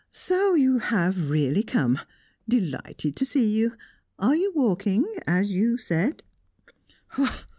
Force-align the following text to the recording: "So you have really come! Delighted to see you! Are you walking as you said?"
"So 0.09 0.55
you 0.55 0.79
have 0.79 1.29
really 1.29 1.61
come! 1.61 1.99
Delighted 2.49 3.15
to 3.15 3.23
see 3.23 3.45
you! 3.47 3.75
Are 4.17 4.35
you 4.35 4.51
walking 4.55 5.03
as 5.27 5.51
you 5.51 5.77
said?" 5.77 6.23